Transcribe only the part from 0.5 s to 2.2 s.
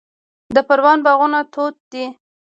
د پروان باغونه توت دي